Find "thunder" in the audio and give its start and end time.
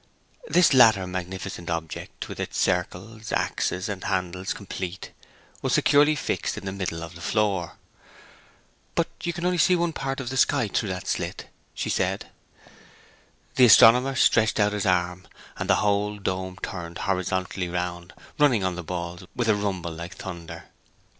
20.15-20.63